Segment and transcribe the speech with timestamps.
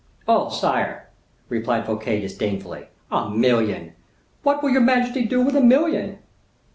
[0.27, 0.49] "Oh!
[0.49, 1.09] sire,"
[1.47, 3.93] replied Fouquet disdainfully, "a million!
[4.41, 6.17] what will your majesty do with a million?"